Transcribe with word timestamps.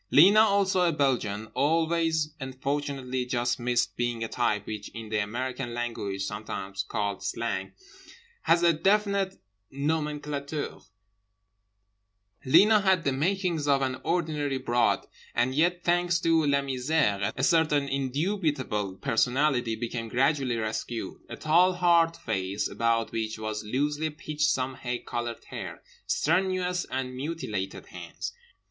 Lena, 0.09 0.39
also 0.39 0.81
a 0.81 0.91
Belgian, 0.91 1.45
always 1.53 2.33
and 2.39 2.59
fortunately 2.59 3.23
just 3.23 3.59
missed 3.59 3.95
being 3.95 4.23
a 4.23 4.27
type 4.27 4.65
which 4.65 4.89
in 4.95 5.09
the 5.09 5.19
American 5.19 5.75
language 5.75 6.23
(sometimes 6.25 6.81
called 6.81 7.23
"Slang") 7.23 7.73
has 8.41 8.63
a 8.63 8.73
definite 8.73 9.39
nomenclature. 9.69 10.79
Lena 12.43 12.81
had 12.81 13.03
the 13.03 13.11
makings 13.11 13.67
of 13.67 13.83
an 13.83 13.97
ordinary 14.03 14.57
broad, 14.57 15.05
and 15.35 15.53
yet, 15.53 15.83
thanks 15.83 16.19
to 16.21 16.47
La 16.47 16.61
Misère, 16.61 17.31
a 17.37 17.43
certain 17.43 17.87
indubitable 17.87 18.95
personality 18.95 19.75
became 19.75 20.07
gradually 20.09 20.57
rescued. 20.57 21.17
A 21.29 21.35
tall 21.35 21.73
hard 21.73 22.17
face 22.17 22.67
about 22.67 23.11
which 23.11 23.37
was 23.37 23.63
loosely 23.63 24.09
pitched 24.09 24.49
some 24.49 24.73
hay 24.77 24.97
coloured 24.97 25.43
hair. 25.51 25.83
Strenuous 26.07 26.85
and 26.85 27.15
mutilated 27.15 27.85
hands. 27.85 28.33